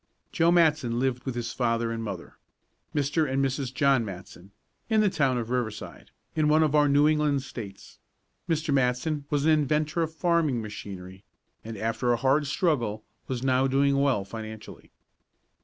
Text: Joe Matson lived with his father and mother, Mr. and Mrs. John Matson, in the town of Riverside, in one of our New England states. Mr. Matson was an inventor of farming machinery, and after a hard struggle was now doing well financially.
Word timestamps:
Joe 0.31 0.49
Matson 0.49 0.97
lived 0.99 1.25
with 1.25 1.35
his 1.35 1.53
father 1.53 1.91
and 1.91 2.03
mother, 2.03 2.37
Mr. 2.95 3.29
and 3.31 3.45
Mrs. 3.45 3.71
John 3.71 4.03
Matson, 4.03 4.49
in 4.89 4.99
the 5.01 5.11
town 5.11 5.37
of 5.37 5.51
Riverside, 5.51 6.09
in 6.35 6.47
one 6.47 6.63
of 6.63 6.73
our 6.73 6.89
New 6.89 7.07
England 7.07 7.43
states. 7.43 7.99
Mr. 8.49 8.73
Matson 8.73 9.25
was 9.29 9.45
an 9.45 9.51
inventor 9.51 10.01
of 10.01 10.11
farming 10.11 10.59
machinery, 10.59 11.23
and 11.63 11.77
after 11.77 12.11
a 12.13 12.17
hard 12.17 12.47
struggle 12.47 13.03
was 13.27 13.43
now 13.43 13.67
doing 13.67 13.95
well 13.95 14.25
financially. 14.25 14.89